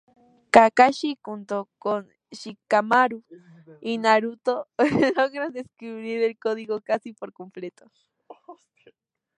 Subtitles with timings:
[0.55, 2.03] Kakashi, junto con
[2.39, 3.19] Shikamaru
[3.81, 4.67] y Naruto,
[5.15, 7.85] logra descubrir el código casi por completo.